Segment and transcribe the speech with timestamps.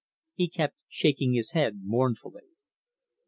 [0.33, 2.47] He kept shaking his head mournfully.